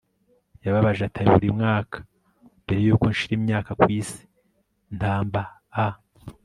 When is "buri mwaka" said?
1.31-1.97